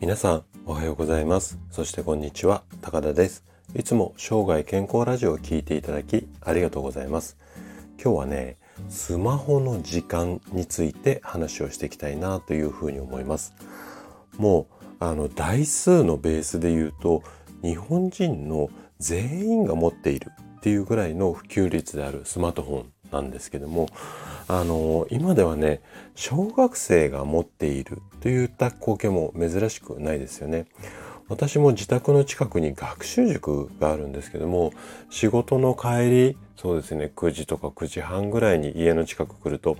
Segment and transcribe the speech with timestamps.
[0.00, 1.58] 皆さんおはようございます。
[1.70, 3.44] そしてこんにちは高田です。
[3.76, 7.36] いつも生涯健康ラジオを聞いていただきありがとうございます。
[8.02, 8.56] 今日はね
[8.88, 13.52] スマホの時間について話をしていきたいなというふうに思います。
[14.38, 17.22] もうあの台数のベースで言うと
[17.62, 18.70] 日本人の
[19.00, 23.90] 全員が持っているっていうぐらいの普及率であるスマートフォンなんですけども
[24.48, 25.80] あの今ではね
[26.14, 30.66] 小学生が持っているといった光景も珍しくないですよね。
[31.28, 34.72] 私も自宅の近くに学習塾があるんですけども
[35.10, 39.76] 仕事の帰りそうですね9時とか9時半ぐらいに家の近く来ると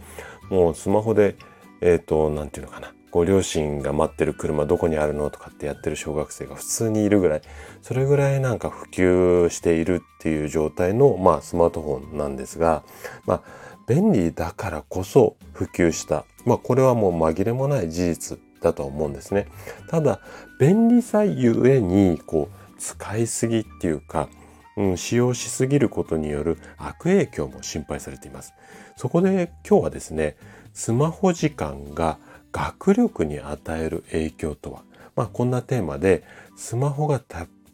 [0.48, 1.34] もうスマホで
[1.80, 7.42] えっ、ー、と何て言うのかなご両親が待ってる車どこにあるのとかってやってる小学生が普通にいるぐらい
[7.82, 12.84] それぐらいなんか普及しているっていう状態のまあスマートフォンなんですが
[13.26, 13.42] まあ
[13.90, 16.24] 便利だからこそ普及した。
[16.44, 19.48] まあこれはもう紛れもない事実だと思うんですね。
[19.88, 20.20] ただ
[20.60, 24.28] 便利さゆえにこう使いすぎっていうか、
[24.76, 28.54] うん、使用しすぎることによる悪影響も心配されています。
[28.94, 30.36] そこで今日はですね、
[30.72, 32.18] スマホ時間が
[32.52, 34.84] 学力に与える影響とは、
[35.16, 36.22] まあこんなテーマで
[36.56, 37.20] スマホが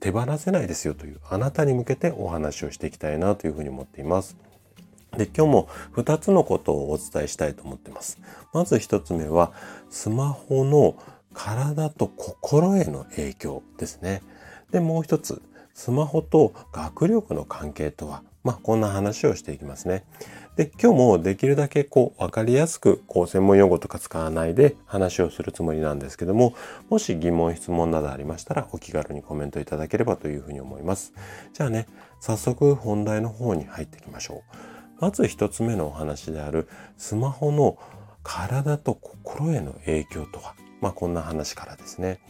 [0.00, 4.45] 手放せないですよというあなたに向けてお話をしていきたいなというふうに思っています。
[5.17, 8.19] で、今日も2つのことをお伝えしたいと思ってます。
[8.53, 9.53] まず1つ目は、
[9.91, 10.97] スマホの
[11.33, 14.22] 体と心への影響ですね。
[14.70, 15.42] で、もう1つ、
[15.75, 20.05] スマホと学力の関係とは、まあ、こんな話をしていきますね。
[20.56, 26.55] で、今日もできるだけこう、わかりやすく、こう、専門用語とか使わないで話をするつもりなんですけども、
[26.89, 31.12] もし疑問、質問などありましたら、お気軽にコメントいただければというふうに思います。
[31.53, 31.87] じゃあね、
[32.20, 34.75] 早速本題の方に入っていきましょう。
[35.00, 37.78] まず一つ目のお話であるスマホの
[38.22, 42.20] 体と心への影響とは、まあこんな話からですね。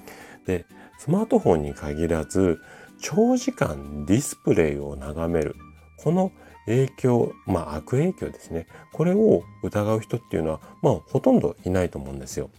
[0.46, 0.66] で、
[0.98, 2.60] スマートフォンに限らず、
[3.00, 5.54] 長時間ディスプレイを眺める。
[5.98, 6.32] この
[6.66, 8.66] 影響、まあ悪影響ですね。
[8.92, 12.50] これを疑う人っていうのは、まあほとんどいないと思うんですよ。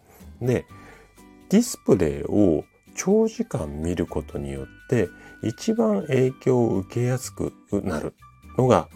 [0.41, 0.65] で、
[1.49, 2.63] ディスプレイを
[2.95, 5.09] 長時間見ることによって
[5.43, 8.13] 一番影響を受けやすくなる
[8.57, 8.89] のが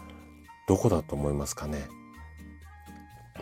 [0.66, 1.86] どこだと思いますかね？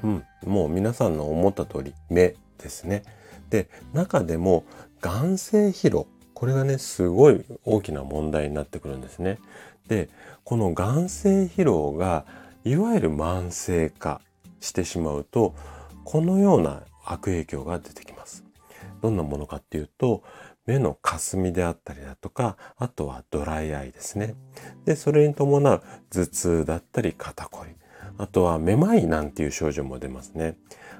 [0.02, 3.02] うん、もう皆さんの思った通り目ですね。
[3.50, 4.64] で、中でも
[5.00, 6.06] 眼性疲労。
[6.32, 9.38] これがね、すごい大きな問題になってくるんですね。
[9.88, 10.08] で、
[10.44, 12.24] この眼性疲労が
[12.64, 14.22] いわゆる慢性化
[14.60, 15.54] してしまうと、
[16.04, 18.44] このような悪影響が出てきます。
[19.02, 20.22] どんなものかっていうと、
[20.66, 24.34] 目の霞であったりだとか、あとはドライアイですね。
[24.84, 27.74] で、それに伴う頭痛だったり肩こり。
[28.18, 30.56] あとはめまいなんていう症状も出ますね。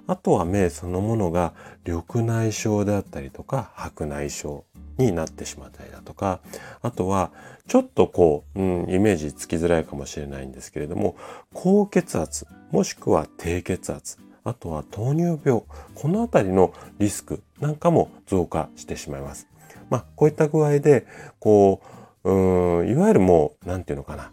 [0.06, 1.52] あとは目そのものが
[1.86, 4.62] 緑内障であったりとか白内障
[4.96, 6.40] になってしまったりだとか、
[6.82, 7.30] あとは
[7.68, 11.16] ちょっとこう、うん、イメージつきづらいかもしれないんですけれども、
[11.52, 15.62] 高血圧もしくは低血圧あとは糖尿病、
[15.94, 19.46] このあたりのリスクなんかも増加してしまいます。
[19.90, 21.06] まあ、こういった具合で、
[21.38, 21.80] こ
[22.24, 24.32] う、うん、いわゆるもう、なんていうのかな。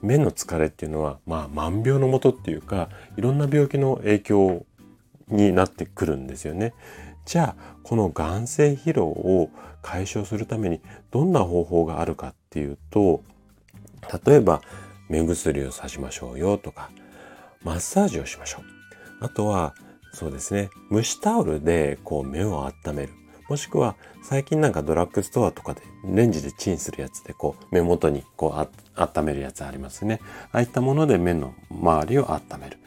[0.00, 4.66] 目の疲れっていうのは、まあ、万病のもとっていうか、いろんな病気の影響
[5.28, 6.74] になってくるんですよね。
[7.24, 10.80] じゃあ、この眼性疲労を解消するために
[11.10, 13.22] どんな方法があるかっていうと、
[14.26, 14.60] 例えば、
[15.08, 16.90] 目薬をさしましょうよとか、
[17.62, 18.81] マッサージをしましょう。
[19.22, 19.74] あとは、
[20.12, 23.12] そうですね、蒸しタオルでこう目を温める。
[23.48, 30.20] もしくは最近なんかドラッグストアとかでレンジでチンするやつでこう目元にこう温めるやつありますね。
[30.52, 32.78] ああいったもので目の周りを温める。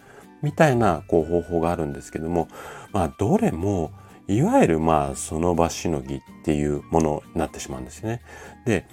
[0.42, 2.48] みたいなこう方法があるんですけども、
[2.92, 3.92] まあどれも
[4.28, 8.22] いわゆるまあその場しのぎっていうものになってしまうんですね。
[8.66, 8.86] で、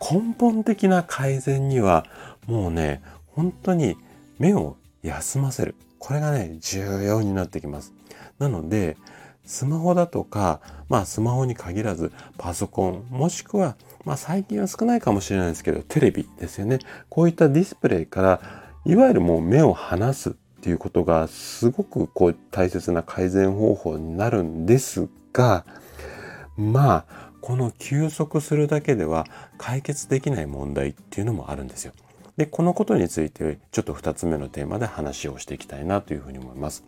[0.00, 2.06] 根本的な改善には
[2.46, 3.96] もうね、本当に
[4.38, 5.76] 目を休ませる。
[5.98, 7.92] これがね、重要になってきます。
[8.38, 8.96] なので、
[9.44, 16.78] スマホだとか、まあスマホに限らずパソコン、もしくは、まあ最近は少ないかもしれないですけど、テレビですよね。
[17.10, 18.40] こういったディスプレイから、
[18.86, 25.66] いわゆるもう目を離すっていうことがすごくこう大切な改善方法になるんですが、
[26.56, 29.26] まあ、この休息するだけでは
[29.58, 31.92] 解決できない問題っていうのもあるんですよ。
[32.36, 36.84] で、このことについてちょっと2つ目のテーマで話をしていきたいなというふうに思います。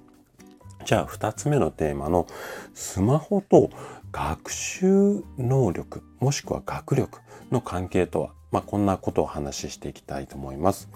[0.84, 2.26] じゃあ2つ目のテーマの
[2.74, 3.70] スマホと
[4.12, 7.20] 学習能力もしくは学力
[7.50, 10.88] の関係とは、まあ、こんなことを話していきたいと思います。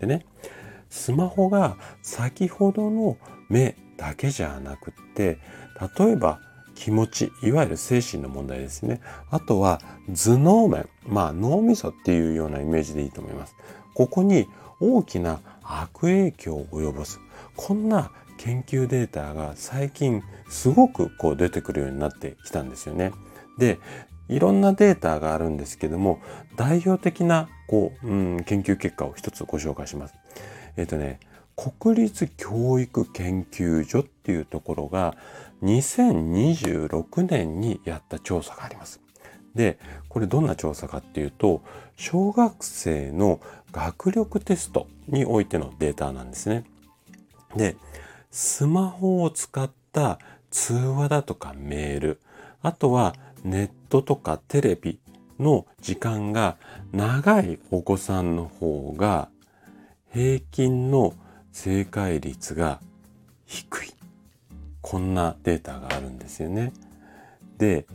[0.00, 0.26] でね、
[0.90, 3.16] スマホが先ほどの
[3.48, 5.38] 目だけじゃなくって
[5.98, 6.40] 例えば
[6.78, 9.00] 気持ち、いわゆる精神の問題ですね。
[9.30, 13.56] あとは頭脳面、まあ脳みそっていうようなイメージでいいと思います。
[13.98, 14.46] ここに
[14.78, 17.18] 大きな悪影響を及ぼす。
[17.56, 23.10] こんな研究データが最近すごくこう出てくるようになってきたんですよね。
[23.58, 23.80] で、
[24.28, 26.20] いろんなデータがあるんですけども、
[26.54, 30.14] 代表的なこう、うん、研究結果を一つご紹介します。
[30.76, 31.18] えっ、ー、とね、
[31.56, 35.16] 国立教育研究所っていうところが
[35.64, 39.00] 2026年にやった調査があります。
[39.58, 39.76] で、
[40.08, 41.62] これどんな調査かっていうと、
[41.96, 43.40] 小学生の
[43.72, 46.62] 学力テストにおいてのデータなんですね。
[47.56, 47.74] で、
[48.30, 50.20] スマホを使った
[50.52, 52.20] 通話だとかメール、
[52.62, 55.00] あとはネットとかテレビ
[55.40, 56.56] の時間が
[56.92, 59.28] 長いお子さんの方が
[60.12, 61.14] 平均の
[61.50, 62.78] 正解率が
[63.44, 63.92] 低い。
[64.82, 66.72] こんなデータがあるんですよね。
[67.58, 67.86] で、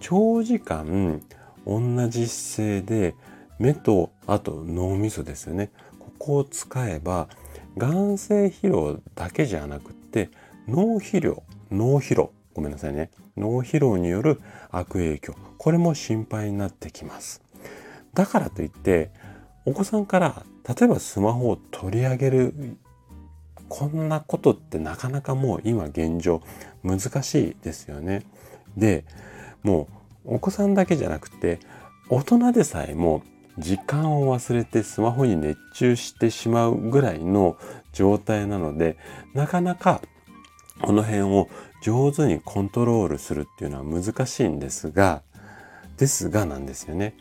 [0.00, 1.22] 長時間
[1.66, 3.14] 同じ姿勢で
[3.58, 5.70] 目とあと脳みそですよね。
[5.98, 7.28] ここを使えば
[7.76, 10.30] 眼性疲労だけじゃなくって
[10.66, 13.10] 脳疲労、脳疲労、ごめんなさいね。
[13.36, 14.40] 脳疲労による
[14.70, 15.34] 悪影響。
[15.58, 17.42] これも心配になってきます。
[18.14, 19.10] だからといって
[19.64, 22.76] お子さんから例えばスマホを取り上げる
[23.68, 26.42] こんなことってなかなかもう今現状
[26.82, 28.22] 難しいですよね。
[28.76, 29.04] で
[29.62, 29.88] も
[30.24, 31.60] うお子さんだけじゃなくて
[32.10, 33.22] 大人でさえも
[33.58, 37.56] 時間を忘れてスマホに熱中してしまうぐらいの
[37.92, 38.96] 状態なので
[39.34, 40.00] なかなか
[40.80, 41.48] この辺を
[41.82, 45.22] 上手にコントロールするっていうのは難しいんですが
[45.96, 47.14] ですがなんですよね。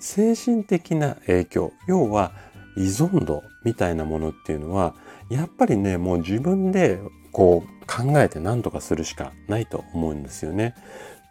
[0.00, 2.32] 精神的な影響要は
[2.76, 4.94] 依存度みたいなものっていうのは
[5.30, 6.98] やっぱりねもう自分で
[7.30, 10.74] こう考えて何とかするしかないと思うんですよね。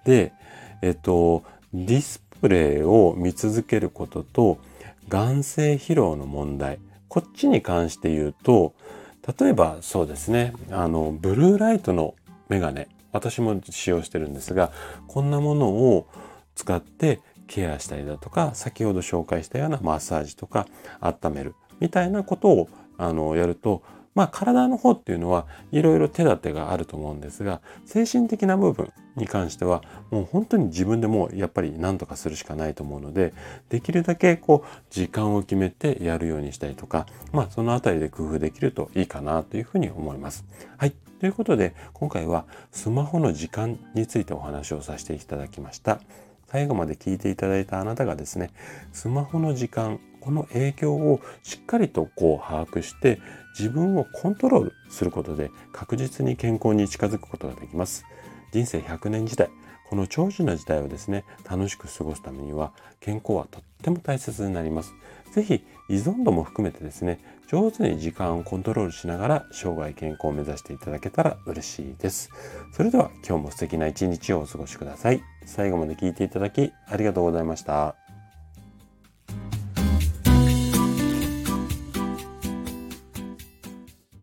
[0.06, 0.34] で
[0.82, 1.44] えっと
[1.74, 4.60] ディスプレイを見続けることと
[5.10, 6.80] 眼性疲労の問題。
[7.08, 8.74] こっちに関して言うと
[9.40, 10.54] 例えばそうですね。
[10.72, 12.16] あのブルーライトの
[12.50, 12.88] メガネ。
[13.12, 14.72] 私も使用してるんですが
[15.08, 16.08] こんなものを
[16.56, 20.68] 使ってケアしたりだとか先ほど紹介したようなマッサージとか
[21.02, 23.84] 温めるみたいなことをあのやると
[24.16, 33.34] まあ体の方っていうのはいろいろ手立てがあると思うんですが精神的な部分に関してはもう本当に自分でもやっぱり何とかするしかないと思うので
[33.70, 40.46] できるだけこう時間を決めてやるようにしたりとかまあそのあたりで工夫できるといいかなというふうに思います。
[40.78, 40.94] はい。
[41.20, 46.00] ということで今回はスマホの時間についてお話をさせていただきました。
[46.48, 48.52] 最後まで聞いていただいたあなたがですね
[48.92, 53.20] スマホの時間この影響をしっかりとこう把握して
[53.58, 58.06] 自分をコントロールすることで確実に健康に近づくことができます。
[58.54, 59.50] 人生100年時代、
[59.90, 64.94] この長寿な時代をですね、楽しく過ごすためには健康はとっても大切になります。
[65.34, 67.20] ぜひ依存度も含めてですね、
[67.50, 72.30] 上手に時間をコントロールしながら生涯健康を目指していただけたら嬉しいです。
[72.72, 75.22] それでは今日も素敵な一日をお過ごしください。
[75.46, 78.01] 最後まで聞いていただきありがとうございました。